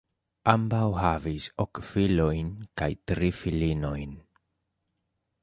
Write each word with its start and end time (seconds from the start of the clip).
Ambaŭ 0.51 0.79
havis 0.99 1.49
ok 1.65 1.81
filojn 1.89 2.49
kaj 2.83 2.89
tri 3.13 3.31
filinojn. 3.43 4.19